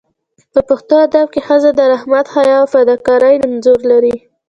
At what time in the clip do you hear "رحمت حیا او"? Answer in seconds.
1.93-2.65